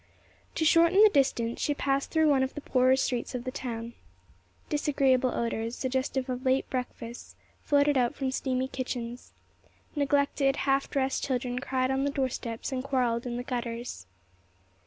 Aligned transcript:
To 0.55 0.65
shorten 0.65 1.03
the 1.03 1.09
distance, 1.11 1.61
she 1.61 1.75
passed 1.75 2.09
through 2.09 2.27
one 2.27 2.41
of 2.41 2.55
the 2.55 2.61
poorer 2.61 2.95
streets 2.95 3.35
of 3.35 3.43
the 3.43 3.51
town. 3.51 3.93
Disagreeable 4.67 5.29
odors, 5.29 5.75
suggestive 5.75 6.27
of 6.27 6.43
late 6.43 6.67
breakfasts, 6.71 7.35
floated 7.61 7.99
out 7.99 8.15
from 8.15 8.31
steamy 8.31 8.67
kitchens. 8.67 9.31
Neglected, 9.95 10.55
half 10.65 10.89
dressed 10.89 11.23
children 11.23 11.59
cried 11.59 11.91
on 11.91 12.03
the 12.03 12.09
doorsteps 12.09 12.71
and 12.71 12.83
quarreled 12.83 13.27
in 13.27 13.37
the 13.37 13.43
gutters. 13.43 14.07